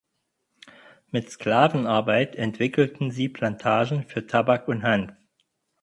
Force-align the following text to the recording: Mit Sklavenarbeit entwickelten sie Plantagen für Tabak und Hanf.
Mit 1.11 1.29
Sklavenarbeit 1.29 2.35
entwickelten 2.35 3.11
sie 3.11 3.29
Plantagen 3.29 4.01
für 4.03 4.25
Tabak 4.25 4.67
und 4.67 4.81
Hanf. 4.81 5.11